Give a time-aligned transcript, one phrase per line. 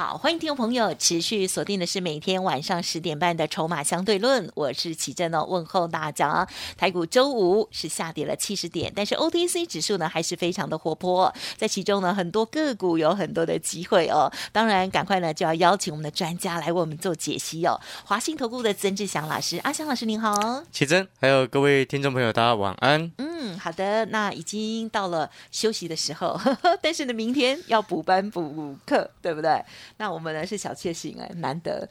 [0.00, 6.48] 好，欢迎听众朋友持续锁定的是每天晚上十点半的《筹码相对论》，我是启正哦，问候大家。
[6.78, 14.32] 台股周五是下跌了七十点，但是 OTC 指数呢还是非常的活泼，在其中呢很多个股有很多的机会哦。
[14.52, 17.78] 当然，赶快呢就要邀请我们的专家来为我们做解析哦。
[18.06, 23.12] 华信投顾的曾志祥老师，阿祥老师您好，启真，还有各位听众朋友，大家晚安。
[23.18, 26.38] 嗯，嗯好的，那已经到了休息的时候，
[26.82, 29.64] 但是呢，明天要补班补课，对不对？
[29.96, 31.88] 那我们呢是小确幸哎，难得。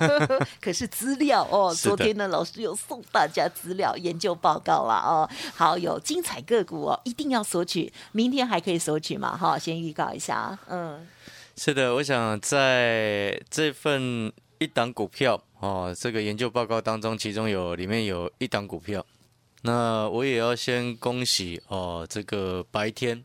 [0.60, 5.28] 可是资料哦，昨天呢老师有送大家资料研究报告了哦。
[5.54, 9.36] 好，有精彩个股哦，一定要索取，明天还可以索取嘛？
[9.36, 10.58] 哈，先预告一下。
[10.68, 11.06] 嗯，
[11.56, 19.04] 是的，我想在这份一档股票哦，这个研究报告当中，其中有里面有一档股票，
[19.62, 23.24] 那我也要先恭喜哦，这个白天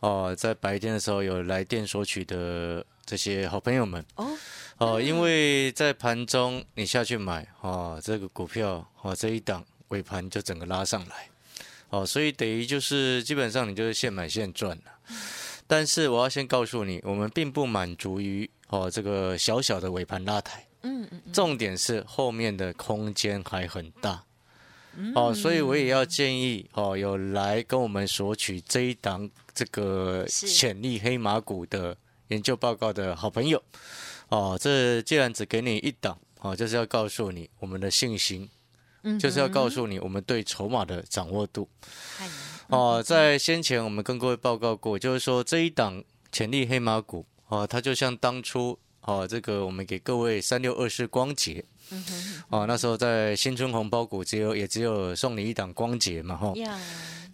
[0.00, 2.84] 哦，在白天的时候有来电索取的。
[3.06, 4.02] 这些好朋友们。
[4.14, 4.34] 哦
[4.78, 11.28] 哦，因为在盘中你下去买哦，这个股票哦这一档尾盘就整个拉上来。
[11.90, 15.14] 哦，所以等于就是基本上你就是现买现赚了。
[15.66, 24.24] 但是我要先告诉你，我们并不满足于哦这个小小的尾盘拉抬，嗯嗯，重点是后面的空间还很大
[25.14, 31.96] 哦，所以我也要建议哦有来跟我们索取这一档这个潜力黑马股的。
[32.28, 33.62] 研究报告的好朋友，
[34.28, 38.48] 哦，这既然只给你一档，哦，就是要告诉你我们的信心，
[39.02, 41.68] 嗯，就是要告诉你我们对筹码的掌握度。
[42.68, 51.62] 哦，在先前我们跟各位报告过，就是说这一档潜力黑马股，哦，它就像当初，哦，这个我们给各位三六二四光捷，
[52.48, 56.52] 哦，那时候在新春红包股只有也只有送你一档光捷嘛，哈，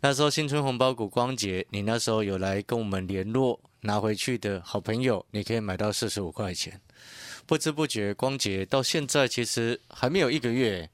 [0.01, 3.61] 那时候新春红包股光捷，你那时候有来跟我们联络。
[3.83, 6.79] 拿回去的好朋友，你可以买到四十五块钱。
[7.47, 10.87] 不知不觉，光捷到现在其实还没有一个月，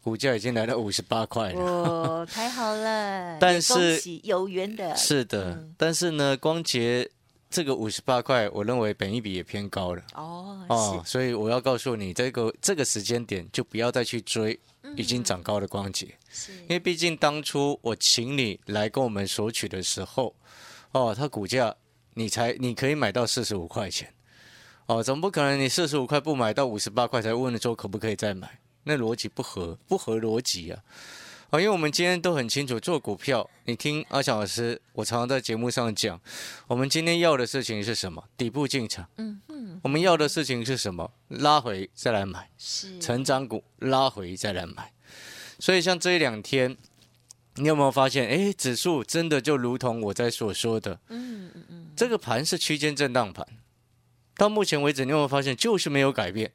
[0.00, 1.60] 股价已经来到五十八块了。
[1.60, 3.36] 哦，太好了！
[3.38, 4.96] 但是有缘的。
[4.96, 7.10] 是的，但是呢，光捷
[7.52, 10.02] 这个五十八块，我认为本一比也偏高了。
[10.14, 14.58] 哦哦，所以我要告诉你，这个这个时间点就不要再去追
[14.96, 16.06] 已经涨高的光捷，
[16.62, 20.34] 因为毕竟当初我请你来跟我们索取的时候，
[20.90, 21.76] 哦，它股价。
[22.14, 24.12] 你才你可以买到四十五块钱，
[24.84, 28.60] 哦，总不可能你四十五块不买到五十八块才问了说可不可以再买？
[28.84, 30.78] 那逻辑不合，不合逻辑啊！
[31.52, 36.18] 啊，因为我们今天都很清楚，做股票，你听阿翔老师，我常常在节目上讲，
[36.66, 38.24] 我们今天要的事情是什么？
[38.38, 39.06] 底部进场。
[39.18, 39.78] 嗯嗯。
[39.82, 41.12] 我们要的事情是什么？
[41.28, 42.48] 拉回再来买。
[42.56, 42.98] 是。
[42.98, 44.94] 成长股拉回再来买。
[45.58, 46.78] 所以像这一两天。
[47.56, 48.26] 你有没有发现？
[48.26, 53.46] 哎，指数真的就如同我在所说的，嗯嗯嗯，这个盘是区间震荡盘。
[54.36, 56.50] 到目前为止，你有没有发现就是没有改变？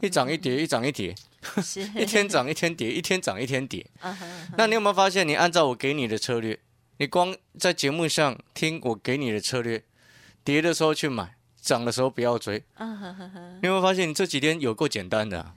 [0.00, 1.14] 一涨一跌，一涨一跌，
[1.96, 3.86] 一天涨一天跌，一天涨一天跌。
[4.56, 5.26] 那你有没有发现？
[5.26, 6.58] 你按照我给你的策略，
[6.98, 9.82] 你光在节目上听我给你的策略，
[10.44, 12.62] 跌的时候去买，涨的时候不要追。
[12.78, 14.08] 你有没有发现？
[14.08, 15.52] 你这几天有够简单的？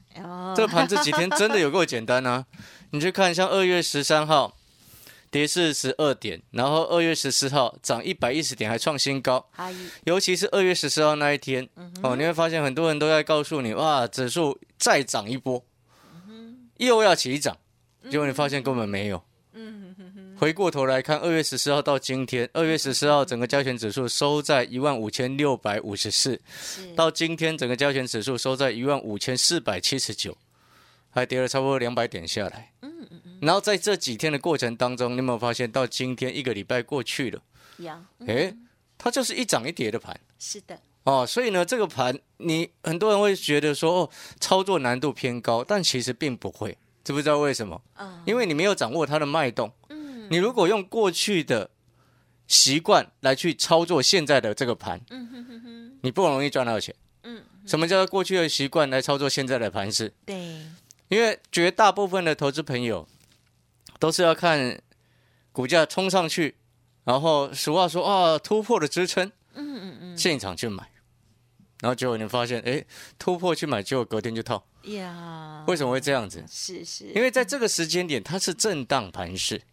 [0.55, 2.45] 这盘这几天真的有够简单啊！
[2.91, 4.55] 你去看，像二月十三号。
[5.31, 9.45] 跌四十二点，然后二月十四号涨一百一十点，还创新高。
[10.05, 11.67] 尤其是二月十四号那一天，
[12.01, 15.63] 哦，你会发现很多人都在告诉你，哇，指数再涨一波，
[16.77, 17.57] 又要起涨。
[18.09, 19.21] 结果你发现根本没有。
[20.37, 26.39] 回过头来看，二月十四号到今天，二月十四号整个交权指数收在一万五千六百五十四，
[26.95, 30.37] 到今天整个交权指数收在一万五千四百七十九。
[31.19, 37.41] 还跌了差不多两百点下来，嗯嗯嗯，然后在这几天的过程当中，你有没有发现到今天一个礼拜过去了？
[37.77, 37.91] 有，
[38.25, 38.55] 哎，
[38.97, 40.17] 它就是一涨一跌的盘。
[40.39, 44.09] 是的，哦，所以呢，这个盘你很多人会觉得说，哦，
[44.39, 47.81] 操作难度偏高，但其实并不会，知不知道为什么？
[47.97, 49.69] 嗯，因为你没有掌握它的脉动。
[49.89, 51.69] 嗯，你如果用过去的
[52.47, 56.95] 习惯来去操作现在的这个盘，嗯哼哼哼，你不容易赚到钱。
[57.23, 60.13] 嗯，什么叫做过去的习惯来操作现在的盘势？
[60.25, 60.61] 对。
[61.09, 63.07] 因为绝大部分的投资朋友
[63.99, 64.81] 都是要看
[65.51, 66.55] 股价冲上去，
[67.03, 70.89] 然后俗话说啊突破了支撑，嗯嗯嗯，现场去买，
[71.81, 72.85] 然后结果你发现，哎，
[73.17, 74.63] 突破去买，结果隔天就套。
[74.83, 76.45] 呀，为什么会这样子？
[76.49, 79.63] 是是，因为在这个时间点它是震荡盘势，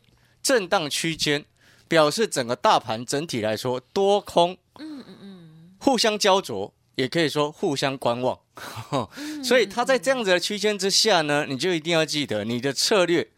[0.42, 1.44] 震荡区间，
[1.86, 8.40] 表示整个大盘整体来说多空，嗯嗯嗯，互相焦灼，也可以说互相观望。
[9.44, 13.28] 所以它在这样子的区间之下呢，你就一定要记得你的策略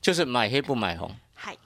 [0.00, 1.14] 就是买黑不买红。
[1.34, 1.56] 嗨，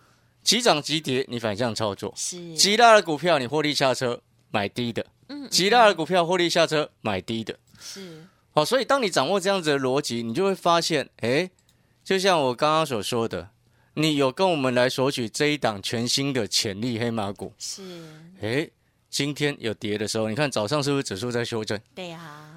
[0.43, 2.55] 急涨急跌你反向操作，是。
[2.57, 4.21] 急拉的股票你获利下车
[4.51, 8.27] 买低的，嗯，急拉的股票获利下车买低的，是。
[8.55, 11.51] 好，所以当你掌握这样子的逻辑，你就会发现，哎，
[12.05, 13.49] 就像我刚刚所说的，
[13.95, 17.83] 你有跟我们来索取这一档全新的潜力黑马股，是，
[18.43, 18.69] 哎，
[19.09, 21.81] 今天有跌的时候，你看早上是不是指数在修正？
[21.95, 22.52] 对呀，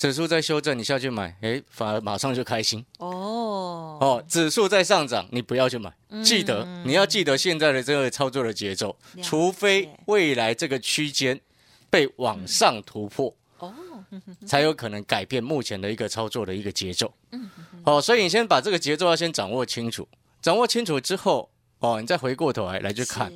[0.00, 2.82] 指数在修正，你下去买，哎，反而马上就开心。
[3.00, 5.92] 哦，哦，指数在上涨，你不要去买，
[6.24, 11.38] 记得你要记得现在的这个操作的节奏，除非未来这个区间
[11.90, 13.36] 被往上突破。
[14.46, 17.12] 才有可能改变目前的一个操作的一个节奏。
[17.32, 17.48] 嗯，
[17.84, 20.08] 好，所以你先把这个节奏要先掌握清楚，
[20.40, 21.50] 掌握清楚之后，
[21.80, 23.30] 哦，你再回过头来来去看。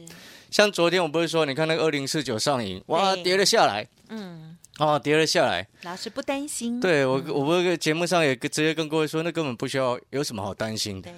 [0.50, 3.87] 像昨天我不是说，你看那个二零四九上影，哇，跌了下来。
[4.08, 5.67] 嗯，哦，跌了下来。
[5.82, 6.81] 老师不担心。
[6.81, 11.11] 对我，我不是节目上也直接跟各位说，那根本不需要有什么好担心的。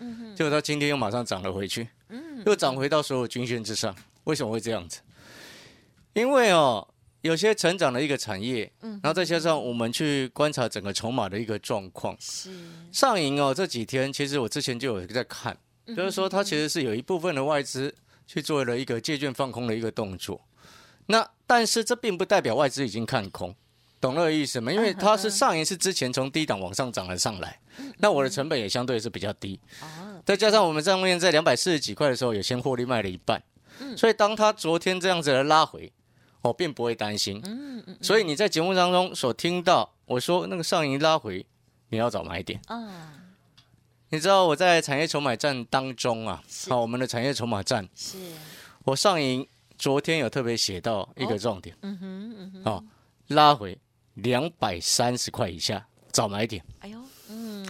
[0.00, 0.36] 嗯哼。
[0.36, 3.94] 结果到今天又马上涨了回去，嗯，又涨回到所有均线之上。
[4.24, 5.00] 为什么会这样子？
[6.12, 6.88] 因为哦。
[7.24, 12.50] 有些成长的一个产业，嗯，然后再加上我们去观察整个筹码的一个状况，是
[12.92, 13.54] 上影哦。
[13.54, 15.56] 这几天其实我之前就有在看，
[15.86, 17.94] 就是说它其实是有一部分的外资
[18.26, 20.38] 去做了一个借券放空的一个动作。
[21.06, 23.54] 那但是这并不代表外资已经看空，
[24.00, 24.72] 懂那个意思吗？
[24.72, 27.60] 因为它是上一次之前从低档往上涨了上来，
[27.98, 33.42] 那我的成本也相对是比较低，哦，再加上我们上面在两百四十几块的时候，也先获利卖了一半，
[33.80, 35.92] 嗯，所以当它昨天这样子的拉回。
[36.42, 37.42] 我并不会担心，
[38.02, 41.46] 所以你在节目当中所听到我说那个上影拉回，
[41.88, 42.60] 你要找买点。
[42.66, 43.14] 啊。
[44.10, 48.18] 你知道我在产业筹码战当中啊，好，我们的产业筹码战是，
[48.84, 49.48] 我上影
[49.78, 52.84] 昨天有特别写到一个重点，嗯哼嗯哼，哦，
[53.28, 53.78] 拉回
[54.14, 56.98] 两百三十块以下找买点，哎呦。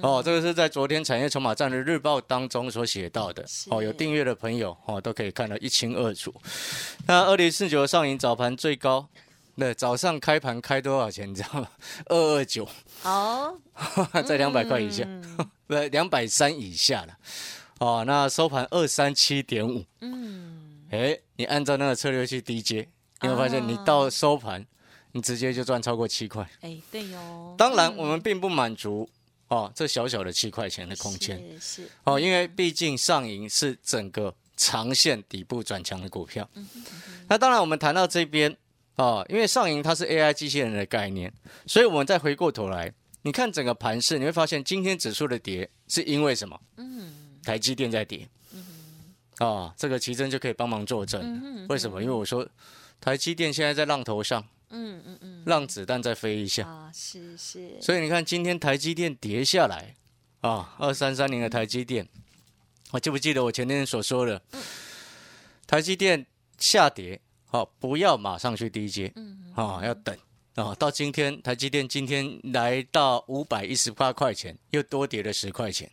[0.03, 3.43] 哦，这个是在昨天产业筹码站的日报当中所写到的。
[3.71, 6.35] 哦，有订阅的朋友哦，都可以看得一清二楚。
[7.07, 9.09] 那二零四九上影早盘最高，
[9.55, 11.31] 那早上开盘开多少钱？
[11.31, 11.69] 你知道吗？
[12.07, 12.69] 二二九。
[13.05, 13.59] 哦，
[14.27, 15.09] 在两百块以下，
[15.67, 17.17] 不，两百三以下了。
[17.79, 19.87] 哦，那收盘二三七点五。
[20.01, 20.54] 嗯。
[20.99, 22.89] 哎，你按照那个策略去低接，
[23.21, 24.65] 你会发现你到收盘，
[25.13, 26.49] 你直接就赚超过七块。
[26.61, 27.55] 哎，对哟。
[27.59, 29.09] 当然，我们并不满足。
[29.49, 36.49] 哦，这小小的七块钱的空间是哦，因为毕竟上影是整个长线底部转强的股票。
[37.29, 38.57] 那当然，我们谈到这边
[38.97, 41.33] 哦，因为上银它是 AI 机器人的概念，
[41.67, 42.91] 所以我们再回过头来，
[43.23, 46.59] 你看整个盘势，你会发现今天指数的跌是因为什么？
[46.79, 47.13] 嗯，
[47.45, 48.27] 台积电在跌。
[49.39, 51.67] 嗯，啊，这个奇珍就可以帮忙作证。
[51.69, 52.03] 为什么？
[52.03, 52.49] 因为我说
[53.01, 54.45] 台积电现在在浪头上。
[54.77, 56.91] 嗯嗯嗯，让子弹再飞一下啊！
[56.93, 59.95] 是是，所以你看今天台积电跌下来
[60.41, 62.09] 啊，二三三零的台积电，
[62.91, 64.43] 我记不记得我前天所说的？
[65.65, 66.27] 台积电
[66.59, 70.17] 下跌，好，不要马上去低接，嗯，啊，要等
[70.57, 70.75] 啊。
[70.75, 75.89] 到今天台积电今天来到五百一十八块钱，又多跌了十块钱。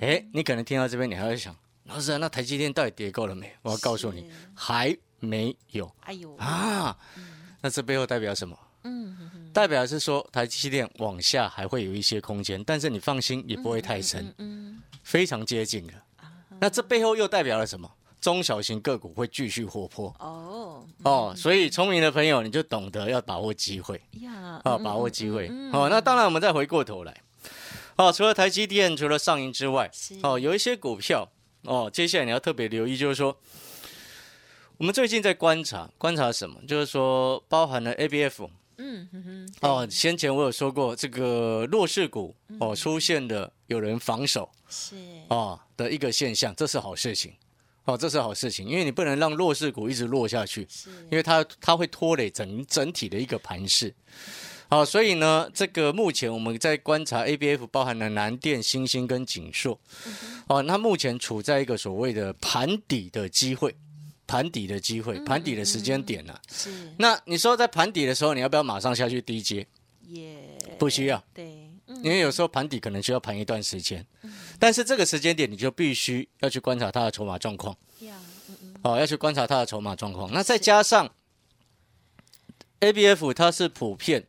[0.00, 1.54] 哎，你可能听到这边，你还会想，
[1.84, 3.52] 老师，啊那台积电到底跌够了没？
[3.62, 5.90] 我要告诉你，还没有。
[6.00, 6.96] 哎呦啊！
[7.60, 8.58] 那这背后代表什么？
[8.84, 15.92] 嗯，代表是说台积电往下还会有一些空间，但是你放心，也不会太深，嗯，非常接近了。
[16.58, 17.90] 那这背后又代表了什么？
[18.20, 20.14] 中小型个股会继续活泼。
[20.20, 25.48] 哦哦，所以聪明的朋友你就懂得要把握机会呀，啊，把握机会。
[25.72, 27.20] 哦，那当然我们再回过头来，
[27.96, 29.90] 哦，除了台积电，除了上银之外，
[30.22, 31.28] 哦，有一些股票，
[31.62, 33.36] 哦，接下来你要特别留意，就是说。
[34.78, 36.60] 我们最近在观察，观察什么？
[36.66, 44.96] 就是说，包含了 ABF，嗯哼哼，哦，先前我有说过，这个弱势股哦出现的有人防守是。
[45.28, 47.32] 哦的一个现象，这是好事情，
[47.84, 53.94] 哦，这是好事情，因为你不能让弱势股一直落下去，是，因为它它会拖累整整体的一个盘势，
[54.72, 59.78] 好，所以呢，这个目前我们在观察 ABF，包含了南电、星星跟锦硕，
[60.48, 63.76] 哦，那目前处在一个所谓的盘底的机会。
[64.26, 66.34] 盘底的机会，盘底的时间点呢？
[66.50, 66.90] 是。
[66.96, 69.66] 那你说在盘底的时候，你要不要马上下去低接？
[70.08, 70.38] 也
[70.78, 71.22] 不需要。
[71.34, 71.68] 对。
[72.02, 74.02] 因为有时候盘底可能需要盘一段时间。
[74.22, 74.32] 嗯。
[74.58, 77.76] 但是这个时间点，你就必须要去观察它的筹码状况。
[78.00, 78.14] 要。
[78.84, 80.32] 哦，要去观察它的筹码状况。
[80.32, 81.12] 那再加上
[82.82, 84.26] ABF，它是普遍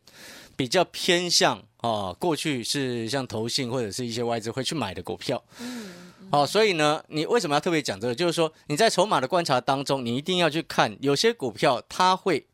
[0.56, 5.44] 比较偏向啊，过去是像投信或者是一些外资会去买的股票。
[5.60, 5.92] 嗯。
[6.32, 8.16] 好，所以呢，你为什么要特别讲这个？
[8.16, 12.48] 就是说你在筹码的观察当中，你一定要去看有些股票它会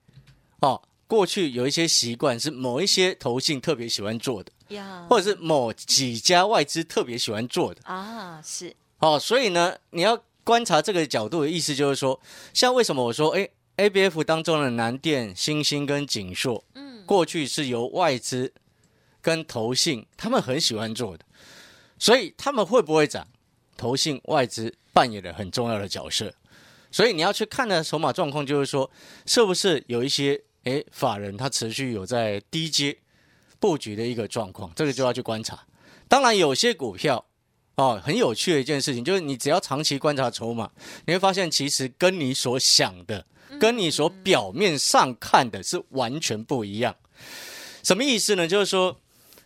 [0.60, 4.52] 哦，过去有一些习惯是某一些投信特别喜欢做的，
[5.10, 8.76] 或者是某几家外资特别喜欢做的啊，是。
[9.00, 12.20] 哦，所以呢，你要观察这个角度的意思就是说，
[12.54, 13.48] 像为什么我说，哎
[13.80, 18.54] ，A B F 当中的南电、星星跟锦硕，嗯，过去是由外资
[19.22, 21.24] 跟投信他们很喜欢做的，
[21.98, 23.26] 所以他们会不会涨？
[23.78, 26.34] 投信外资扮演了很重要的角色，
[26.92, 28.92] 所以你要去看的筹码状况，就是说，
[29.26, 32.98] 是不是有一些诶法人他持续有在低阶
[33.60, 35.66] 布局的一个状况，这个就要去观察。
[36.10, 37.26] 当然，有些股票。
[37.76, 40.70] 哦，很有趣的一件事情，就是你只要长期观察筹码，
[41.06, 43.26] 你会发现其实跟你所想的，
[43.60, 46.96] 跟你所表面上看的是完全不一样。
[47.84, 48.48] 什么意思呢？
[48.48, 48.98] 就是说，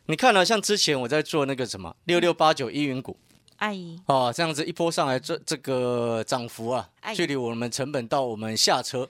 [0.06, 3.18] 你看了像之前我在做那个什么六六八九一云股，
[3.58, 9.10] 哎，哦，这样子一波上来，这这个涨幅啊，距离我们成本到我们下车，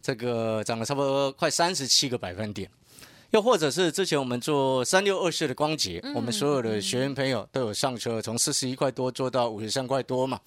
[0.00, 2.70] 这个涨了差不多快三十七个百分点。
[3.30, 10.40] 又或者是之前我们做三六二四的光捷，我们所有的学员朋友都有上车，从四十一块多做到五十三块多嘛。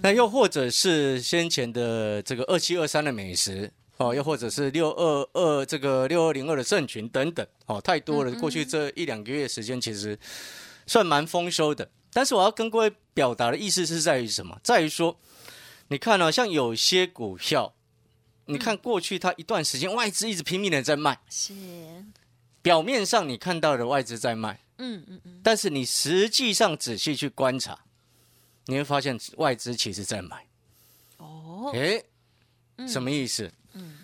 [0.00, 8.32] 那又或者是先前的这个二七二三的美食哦，又或者是六二二这个六二零二的盛群等等哦，太多了。
[8.36, 10.18] 过去这一两个月时间，其实
[10.86, 11.90] 算蛮丰收的。
[12.10, 14.58] 但是我要跟各位表达的意思是在于什么？
[14.64, 15.14] 在于说，
[15.88, 17.74] 你看呢，像有些股票。
[18.48, 21.52] 你看过去，它一段时间外资一直拼命的在卖，是
[22.62, 27.78] 表面上你看到的外资在卖，嗯嗯嗯，但是你实际上仔细去观察，
[28.64, 30.46] 你会发现外资其实在买。
[31.18, 32.02] 哦，哎，
[32.88, 33.52] 什么意思？
[33.74, 33.98] 嗯，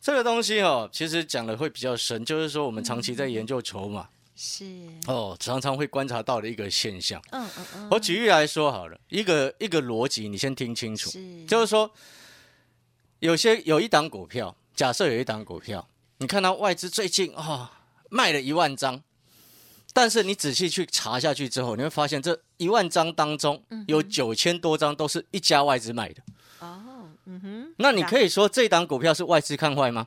[0.00, 4.64] 这个东西哦，其实讲的会比较深，就是说我们长期在研究筹码，是
[5.06, 7.22] 哦，常常会观察到的一个现象。
[7.32, 11.10] 嗯嗯嗯，我举例来说好了，一个一个逻辑，你先听清楚，
[11.46, 11.90] 就是说。
[13.24, 15.88] 有些有一档股票，假设有一档股票，
[16.18, 17.70] 你看到外资最近啊
[18.10, 19.02] 卖了一万张，
[19.94, 26.22] 但是你仔细去查下去之后，你会发现这一万张当中有九千多张都是一家外资卖的。
[26.58, 30.06] 哦，嗯哼，那你可以说这档股票是外资看坏吗？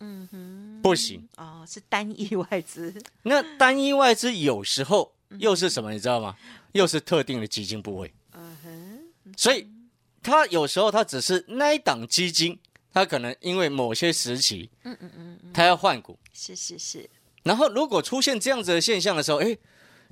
[0.00, 1.26] 嗯哼，不行。
[1.38, 2.94] 哦，是单一外资。
[3.22, 5.90] 那单一外资有时候又是什么？
[5.90, 6.36] 你知道吗？
[6.72, 8.12] 又是特定的基金部位。
[8.34, 9.66] 嗯哼，所以。
[10.28, 12.58] 它有时候他只是那一档基金，
[12.92, 17.08] 他可能因为某些时期，嗯嗯嗯，它要换股，是是是。
[17.44, 19.56] 然后如果出现这样子的现象的时候，哎，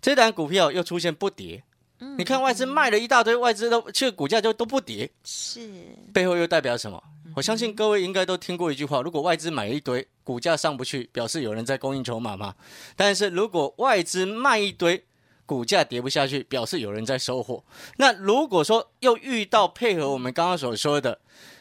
[0.01, 1.63] 这档股票又出现不跌，
[2.01, 5.69] 嗯，你看外资卖了一大堆，外资都这个股价就都不跌，是
[6.15, 7.03] 背后又代表什么？
[7.35, 12.55] 我相信各位应该都听过一句话：如果外资买一堆，股价上不去，表示有人在供应筹码嘛。
[12.97, 15.05] 但是如果外资卖一堆，
[15.47, 17.63] 股价跌不下去，表示有人在收货。
[17.97, 21.21] 那如果说又遇到配合我们刚刚所说的，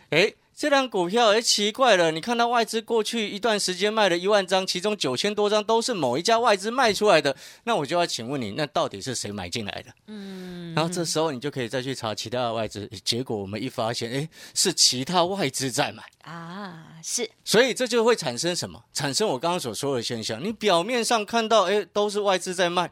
[0.09, 9.93] 哎，这张股票哎奇怪了，你看到外资过去一段时间卖了一万张，其中九千多张都是某一家外资卖出来的，那我就要请问你，那到底是谁买进来的？
[10.07, 18.81] 嗯，然后这时候你就可以再去查其他的外资，结果我们一发现，哎，是其他外资在买啊，是，所以这就会产生什么？
[18.93, 22.89] 产生我刚刚所说的现象，你表面上看到，哎，都是外资在卖。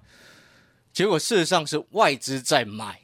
[0.93, 2.99] 结果事实上是外资在买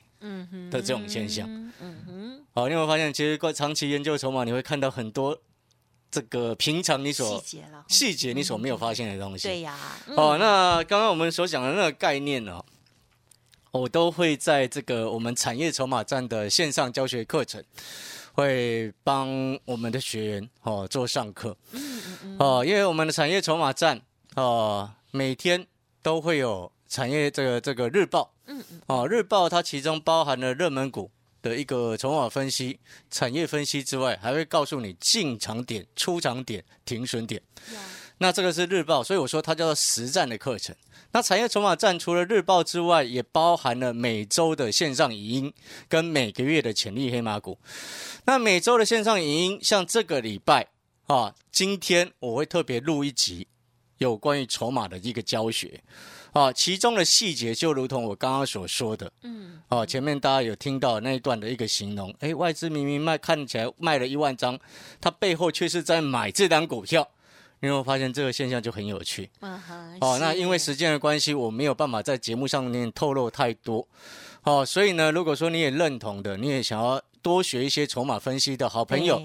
[0.70, 1.50] 的这种现象。
[1.82, 5.36] 嗯哼，好，你有没有发现，其实长期研究筹码，你会看到很多
[6.12, 9.48] 这个平常你所细节了细节你所没有发现的东西。
[9.48, 9.76] 对呀。
[10.16, 12.64] 哦，那刚刚我们所讲的那个概念呢，
[13.72, 17.64] 我都会在这个我们产业筹码站的线上教学课程，
[18.34, 19.28] 会帮
[19.66, 21.58] 我们的学员哦做上课。
[21.72, 22.36] 嗯嗯嗯。
[22.38, 24.00] 哦，因为我们的产业筹码站
[24.36, 25.66] 哦，每天
[26.04, 26.72] 都会有。
[26.90, 32.80] 产业这个这个日报，嗯嗯，哦，日报它其中包含了热门股的一个筹码分析、
[33.12, 37.42] 产业分析之外，还会告诉你进场点、出场点、停损点。
[38.18, 40.76] 那这个是日报，所以我说它叫做实战的课程。
[41.12, 45.54] 那产业筹码站除了日报之外，也包含了每周的线上语音
[45.88, 47.58] 跟每个月的潜力黑马股。
[48.26, 50.68] 那每周的线上语音，像这个礼拜
[51.08, 53.48] 啊，今天我会特别录一集
[54.00, 55.82] 有关于筹码的一个教学。
[56.32, 64.58] 啊，其中的细节就如同我刚刚所说的，嗯，哦，前面大家有听到那一段的一个形容，哎，外资明明卖看起来卖了一万张，
[65.02, 67.10] 它背后却是在买这张股票，
[67.62, 69.28] 你有没有发现这个现象就很有趣？
[70.02, 73.88] 哦，那因为时间的关系，我没有办法在节目上面透露太多，
[74.44, 79.20] 哦，所以呢，如果说你也认同的，你也想要多学一些筹码分析的好朋友，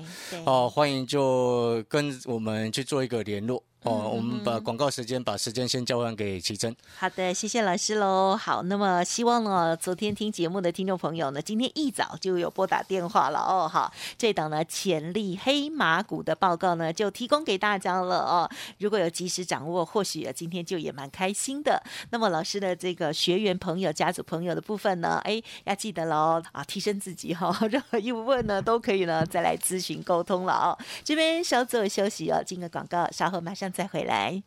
[0.46, 3.62] 哦，欢迎就跟我们去做一个联络。
[3.84, 6.74] 哦，我们把广告时间，把时间先交还给奇珍。
[6.96, 8.34] 好的，谢谢老师喽。
[8.34, 13.68] 好，那么希望呢，昨天听节目的听众朋友呢，今天一早就有拨打电话了哦。
[13.68, 18.48] 好，这档呢潜力黑马股的报告呢，就提供给大家了哦。
[18.78, 21.82] 如果有及时掌握，或许今天就也蛮开心的。
[22.08, 27.54] 那么老师的这个学员朋友、家族朋友的部分呢，哎，要记得喽啊，提升自己哈。
[27.68, 30.78] 任何疑问呢，都可以呢再来咨询沟通了哦。
[31.04, 34.40] 这边稍作休息哦，进个广告，稍后马上再回来。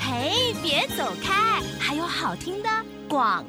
[0.00, 2.68] 嘿，别走开，还有好听的
[3.08, 3.44] 广。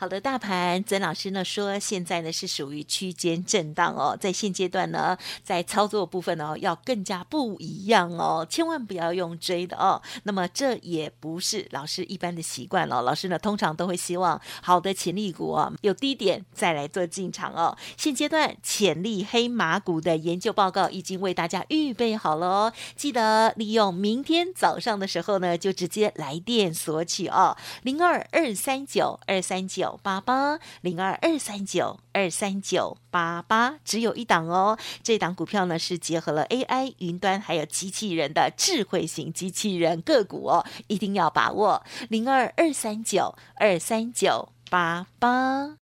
[0.00, 10.00] 好的，大盘曾老师呢说，现在呢是属于区间震荡哦，在现阶段呢，在操作部分呢要更加不一样哦，千万不要用追的哦。
[10.22, 17.76] 那么这也不是老师一般的习惯哦，老师呢通常都会希望好的潜力股啊有低点再来做进场哦。
[17.96, 29.42] 现阶段潜力黑马股的研究报告已经为大家预备好了哦，记得利用明天早上的时候呢，就直接来电索取哦，零二二三九二。
[29.48, 34.78] 三九八八零二二三九二三九八八，只有一档哦。
[35.02, 45.76] 这档股票呢是结合了 AI、云端还有机器人的智慧型机器人个股哦，一定要把握零二二三九二三九八八。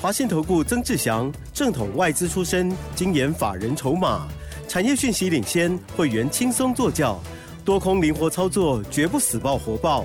[0.00, 4.28] 华信投顾曾志祥，正统外资出身，精研法人筹码，
[4.68, 7.18] 产业讯息领先，会员轻松做教，
[7.64, 10.04] 多空灵活操作，绝不死爆活爆。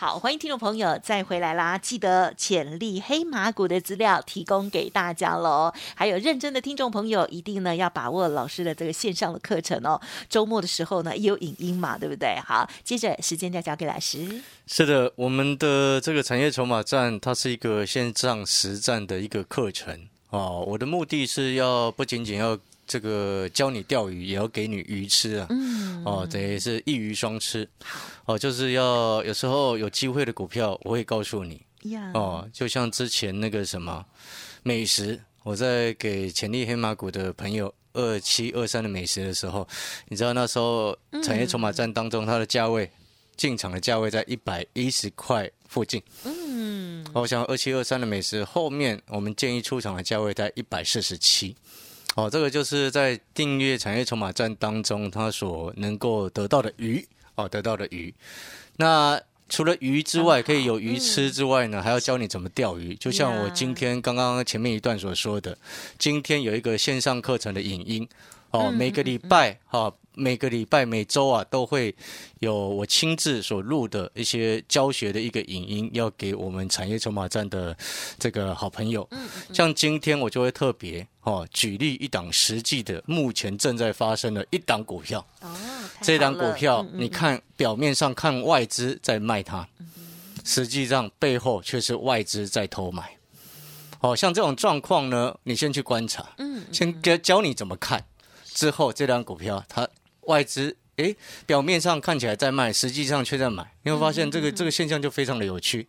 [0.00, 1.76] 好，欢迎听众朋友再回来啦！
[1.76, 5.72] 记得潜力黑马股的资料提供给大家喽。
[5.96, 10.00] 还有认真的听众朋友，一定呢要把握老师的这个线上的课程哦。
[10.28, 12.38] 周末的时候呢，也有影音嘛，对不对？
[12.46, 14.40] 好，接着时间再交给老师。
[14.68, 20.64] 是的，我们的这个产业筹码站，它是一个线上实战的一个课程哦。
[20.64, 22.56] 我的目的是要不仅仅要。
[22.88, 25.46] 这个教你钓鱼，也要给你鱼吃啊！
[25.50, 27.68] 嗯，哦，等于是一鱼双吃。
[28.24, 31.62] 哦，就是要有时候有机会的股票，我会告诉你。
[32.14, 34.04] 哦，就像之前那个什么
[34.62, 39.68] 美食，我在给潜力黑马股的朋友二七二三的美食的时候，
[40.08, 42.90] 你知道那时候产业筹码战当中，它的价位
[43.36, 46.02] 进场的价位在一百一十块附近。
[46.24, 51.54] 嗯，我想二七二三的美食后面，我们建议出场的价位在一百四十七。
[52.18, 58.12] 哦，这个就是在订阅产业筹码站当中，它所能够得到的鱼哦，得到的鱼。
[58.78, 62.96] 那除了鱼之外，可以有鱼吃之外呢，还要教你怎么钓鱼。
[62.96, 65.56] 就像我今天刚刚前面一段所说的，
[65.96, 68.08] 今天有一个线上课程的影音
[68.50, 69.94] 哦，每个礼拜哈。
[70.18, 71.94] 每个礼拜、每周啊，都会
[72.40, 77.76] 有我亲自所录的一些教学的一个影音，要给我们产业筹码站的
[78.18, 79.06] 这个好朋友。
[79.12, 85.24] 嗯，像今天我就会特别哦，举例一档实际的，目前正在发生的一档股票。
[85.40, 85.48] 哦，
[86.02, 89.68] 这档股票，你看表面上看外资在卖它，
[90.44, 93.16] 实际上背后却是外资在偷买。
[94.00, 98.04] 哦，像这种状况呢，你先去观察，嗯，先教教你怎么看，
[98.44, 99.88] 之后这档股票它。
[100.28, 101.14] 外资诶，
[101.44, 103.74] 表面上看起来在卖，实际上却在买。
[103.82, 105.88] 你会发现这个这个现象就非常的有趣。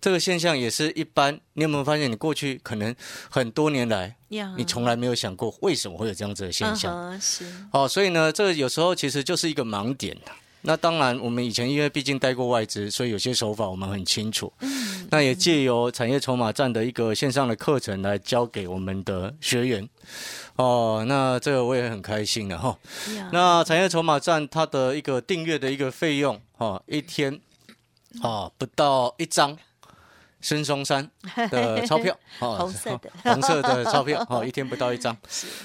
[0.00, 1.40] 这个现象也是一般。
[1.54, 2.94] 你有没有发现，你过去可能
[3.28, 4.14] 很多年来，
[4.56, 7.20] 你从来没有想过为什么会有这样子的现象？
[7.20, 7.44] 是。
[7.72, 10.16] 哦，所以呢，这个有时候其实就是一个盲点
[10.62, 14.52] 那当然，我们以前因为毕竟待过外资，所以有些手法我们很清楚。
[14.60, 15.06] 嗯。
[15.10, 19.88] 那也借由产业筹码站的一个线上的课程来教给我们的学员。
[20.56, 22.76] 哦，那这个我也很开心的哈。
[23.32, 27.40] 那产业筹码站它的一个订阅的一个费用，哈，一天，
[28.22, 29.56] 哦，不到一张
[30.40, 31.10] 孙中山
[31.50, 35.16] 的钞票，红色的， 红色的钞票，哦，一天不到一张。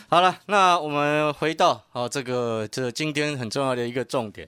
[0.10, 4.48] 好了，那我们回到哦，这个这今天很重要的一个重点，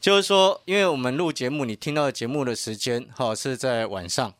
[0.00, 4.32] 就是说，因为我们录节目，你听到节目的时间，哈，是在晚上。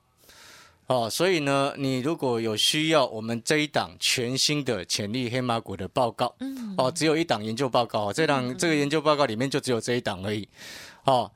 [0.88, 10.46] 哦，所以呢，你如果有需要，我们这一档全新的潜力黑马股的报告，嗯，哦，只有一档研究报告，这档这个研究报告里面就只有这一档而已，
[11.04, 11.30] 哦，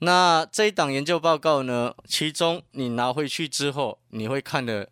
[0.00, 4.90] 那这一档研究报告呢，其中你拿回去之后，你会看的，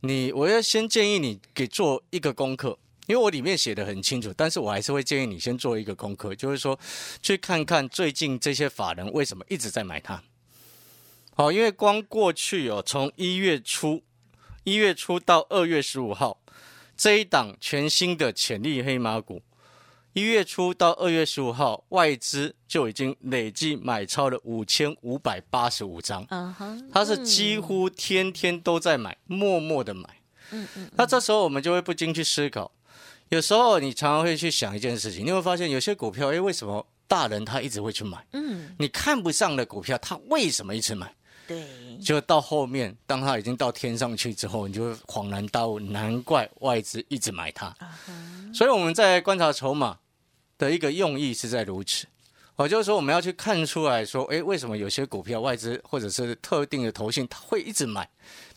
[0.00, 6.78] 你我要先建议你给做一个功课，因为我里面写的很清楚，但是我还是会建议你先做一个功课，就是说
[7.20, 10.22] 去看看最近这些法人为什么一直在买它。
[11.34, 14.02] 好，因为光过去哦，从一月初，
[14.64, 16.40] 一月初到二月十五号，
[16.96, 19.42] 这一档全新的潜力黑马股，
[20.12, 26.26] 一月初到二月十五号，外资就已经累计买超了五千五百八十五张。
[26.30, 30.08] 嗯哼，它是几乎天天都在买，默默的买。
[30.50, 30.90] 嗯嗯。
[30.96, 32.72] 那这时候我们就会不禁去思考，
[33.28, 38.26] 有时候你常常会去想一件事情，你会发现有些股票，哎，为什么大人他一直会去买？
[38.32, 38.74] 嗯。
[38.80, 41.14] 你看不上的股票，他为什么一直买？
[41.50, 41.66] 对，
[42.00, 47.74] 就到后面，当他已经到天上去之后，你就恍然大悟，难怪外资一直买它。
[48.54, 49.98] 所以我们在观察筹码
[50.56, 52.06] 的一个用意是在如此，
[52.60, 58.06] 哦，就是说我们要去看出来说，哎，为什么有些股票外资或者是特定的投信，它会一直买？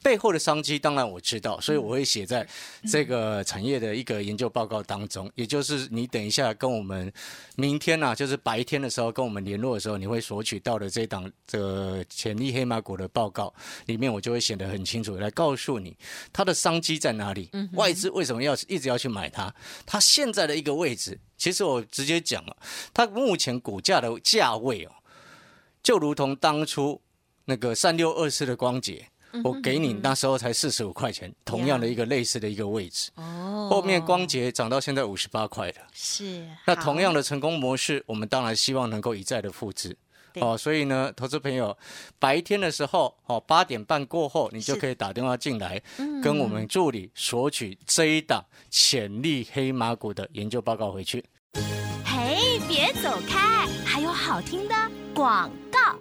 [0.03, 2.45] 背后的商机当然我知道，所以我会写在
[2.91, 5.31] 这个产业的一个研究报告当中。
[5.35, 7.09] 也就是你等一下跟我们
[7.55, 13.53] 明天呢，就是白天的时候跟我们联络的时候，你会索取到的这档这个潜力黑马股的报告
[13.85, 15.95] 里面，我就会写得很清楚，来告诉你
[16.33, 21.17] 它的商机在哪里，外资为什么要一直要去买它，它现在的一个位置。
[21.37, 22.57] 其实我直接讲了，
[22.93, 24.91] 它目前股价的价位哦，
[25.81, 27.01] 就如同当初
[27.45, 29.07] 那个三六二四的光捷。
[29.43, 33.09] 我给你那时候才四十五块钱，同样的一个类似的一个位置。
[33.15, 35.75] 哦，后面光捷涨到现在五十八块了。
[35.91, 36.47] 是。
[36.67, 39.97] 那同样的成功模式，我们当然希望能够一再的复制。
[40.41, 41.77] 哦，所以呢，投资朋友，
[42.19, 45.81] 白天的时候，哦，八点半过后，你就可以打电话进来，
[46.21, 51.23] 跟我们助理索取这一档潜力黑马股的研究报告回去。
[52.05, 54.75] 嘿，别走开，还有好听的
[55.13, 55.97] 广告。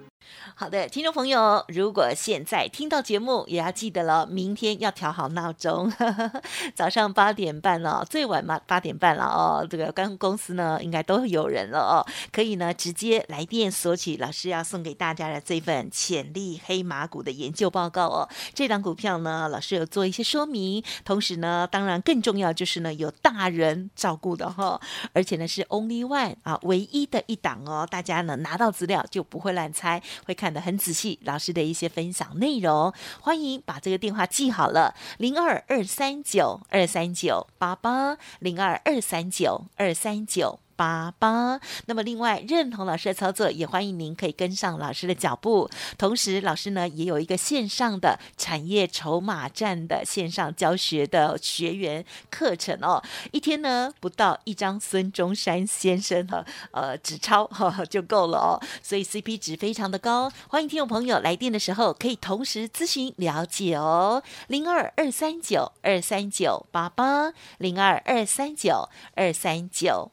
[0.55, 5.91] 好的，听众朋友，如果现在听到节目，也要记得了，明天要调好闹钟，
[6.75, 9.65] 早上八点半了，最晚嘛八点半了哦。
[9.67, 18.29] 这个刚公司呢，应该都有人了哦，可以呢直接来电索取老师要送给大家的这份潜力黑马股的研究报告哦。
[18.53, 24.79] 这档股票呢，老师有做一些说明，同时呢，当然更重要就是呢，有大人照顾的哈，
[25.13, 30.37] 而且呢是 only one 啊，唯一的一档哦，大家呢拿到资料就不会乱猜，会。
[30.43, 40.59] 看很仔细，老师的一些分享内容，欢迎把这个电话记好了，零二二三九二三九八八，零二二三九二三九。
[40.75, 45.69] 八八，那么另外认同老师的操作，也欢迎您可以跟上老师的脚步。
[45.97, 60.31] 同时，老师呢也有一个线上的产业筹码站的线上教学的学员课程哦，一天呢不到一张孙中山先生的呃纸钞哈 就够了哦，所以 CP 值非常的高。
[60.47, 70.12] 欢迎听众朋友来电的时候，可以同时咨询了解哦，零二二三九二三九八八，零二二三九二三九。